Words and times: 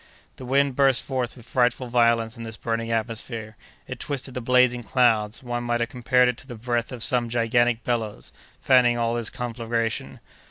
The 0.37 0.45
wind 0.45 0.75
burst 0.75 1.03
forth 1.03 1.37
with 1.37 1.45
frightful 1.45 1.85
violence 1.85 2.35
in 2.35 2.41
this 2.41 2.57
burning 2.57 2.89
atmosphere; 2.89 3.55
it 3.87 3.99
twisted 3.99 4.33
the 4.33 4.41
blazing 4.41 4.81
clouds; 4.81 5.43
one 5.43 5.63
might 5.63 5.79
have 5.79 5.89
compared 5.91 6.27
it 6.27 6.37
to 6.37 6.47
the 6.47 6.55
breath 6.55 6.91
of 6.91 7.03
some 7.03 7.29
gigantic 7.29 7.83
bellows, 7.83 8.33
fanning 8.59 8.97
all 8.97 9.13
this 9.13 9.29
conflagration. 9.29 10.19